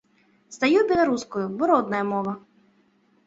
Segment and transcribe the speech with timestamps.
[0.55, 2.33] Здаю беларускую, бо родная мова.